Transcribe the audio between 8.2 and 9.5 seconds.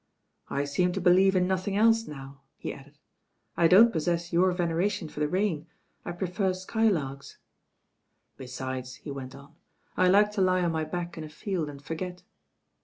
Besides," he went